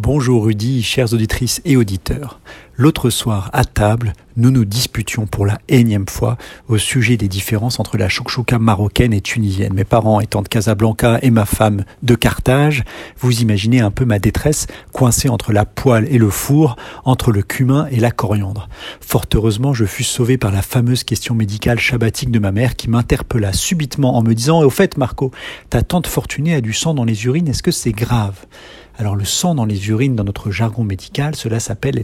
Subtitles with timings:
[0.00, 2.38] Bonjour Rudy, chères auditrices et auditeurs.
[2.76, 7.80] L'autre soir, à table, nous nous disputions pour la énième fois au sujet des différences
[7.80, 9.74] entre la chouchouka marocaine et tunisienne.
[9.74, 12.84] Mes parents étant de Casablanca et ma femme de Carthage,
[13.18, 17.42] vous imaginez un peu ma détresse coincée entre la poêle et le four, entre le
[17.42, 18.68] cumin et la coriandre.
[19.00, 22.88] Fort heureusement, je fus sauvé par la fameuse question médicale shabbatique de ma mère qui
[22.88, 25.32] m'interpella subitement en me disant, au fait Marco,
[25.68, 28.46] ta tante fortunée a du sang dans les urines, est-ce que c'est grave?
[29.00, 32.02] Alors le sang dans les urines, dans notre jargon médical, cela s'appelle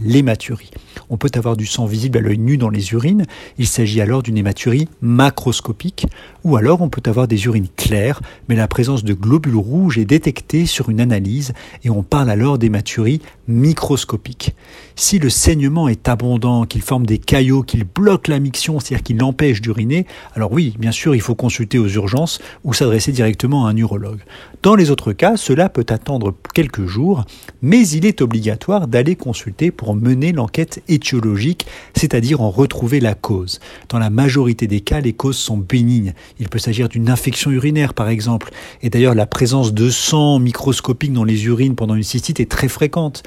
[1.09, 3.25] On peut avoir du sang visible à l'œil nu dans les urines,
[3.57, 6.07] il s'agit alors d'une hématurie macroscopique,
[6.45, 10.05] ou alors on peut avoir des urines claires, mais la présence de globules rouges est
[10.05, 14.55] détectée sur une analyse et on parle alors d'hématurie microscopique.
[14.95, 19.17] Si le saignement est abondant, qu'il forme des caillots, qu'il bloque la miction, c'est-à-dire qu'il
[19.17, 23.71] l'empêche d'uriner, alors oui, bien sûr, il faut consulter aux urgences ou s'adresser directement à
[23.71, 24.21] un urologue.
[24.61, 27.25] Dans les autres cas, cela peut attendre quelques jours,
[27.61, 31.65] mais il est obligatoire d'aller consulter pour mener l'enquête étiologique,
[31.95, 33.59] c'est-à-dire en retrouver la cause.
[33.89, 36.13] Dans la majorité des cas, les causes sont bénignes.
[36.39, 38.51] Il peut s'agir d'une infection urinaire, par exemple.
[38.81, 42.67] Et d'ailleurs, la présence de sang microscopique dans les urines pendant une cystite est très
[42.67, 43.23] fréquente.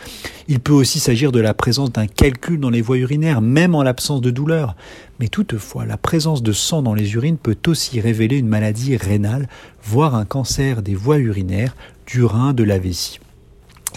[0.49, 3.83] Il peut aussi s'agir de la présence d'un calcul dans les voies urinaires, même en
[3.83, 4.77] l'absence de douleur.
[5.21, 9.49] Mais toutefois, la présence de sang dans les urines peut aussi révéler une maladie rénale,
[9.83, 11.75] voire un cancer des voies urinaires,
[12.07, 13.19] du rein, de la vessie.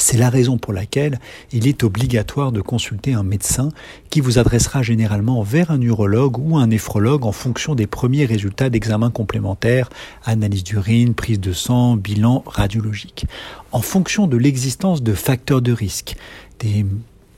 [0.04, 1.20] C'est la raison pour laquelle
[1.52, 3.70] il est obligatoire de consulter un médecin
[4.10, 8.72] qui vous adressera généralement vers un urologue ou un néphrologue en fonction des premiers résultats
[8.72, 9.90] d'examen complémentaires,
[10.26, 13.28] analyse d'urine, prise de sang, bilan radiologique.
[13.72, 16.16] En fonction de l'existence de facteurs de risque,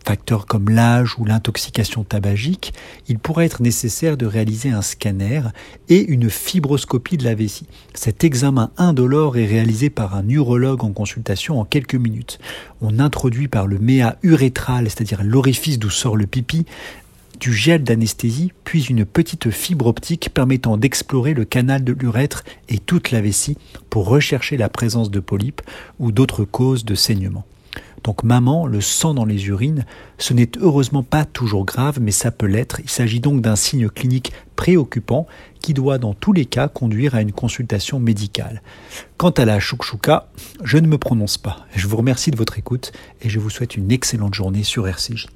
[0.06, 2.74] facteurs comme l'âge ou l'intoxication tabagique,
[3.08, 5.42] il pourrait être nécessaire de réaliser un scanner
[5.90, 7.68] et une fibroscopie de la vessie.
[7.94, 12.40] Cet examen indolore est réalisé par un urologue en consultation en quelques minutes.
[12.82, 16.66] On introduit par le méa urétral, c'est-à-dire l'orifice d'où sort le pipi,
[17.40, 22.78] du gel d'anesthésie, puis une petite fibre optique permettant d'explorer le canal de l'urètre et
[22.78, 23.58] toute la vessie
[23.90, 25.62] pour rechercher la présence de polypes
[26.00, 27.46] ou d'autres causes de saignement.
[28.04, 29.86] Donc maman, le sang dans les urines,
[30.18, 32.82] ce n'est heureusement pas toujours grave, mais ça peut l'être.
[32.84, 35.26] Il s'agit donc d'un signe clinique préoccupant
[35.62, 38.62] qui doit dans tous les cas conduire à une consultation médicale.
[39.18, 40.28] Quant à la chouchouka,
[40.64, 41.66] je ne me prononce pas.
[41.76, 45.28] Je vous remercie de votre écoute et je vous souhaite une excellente journée sur RCJ.